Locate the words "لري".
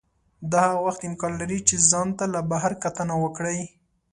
1.41-1.59